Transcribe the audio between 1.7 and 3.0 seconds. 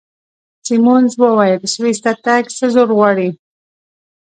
سویس ته تګ څه زور